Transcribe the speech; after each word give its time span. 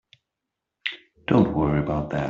Don't 1.27 1.53
worry 1.55 1.79
about 1.79 2.09
that. 2.09 2.19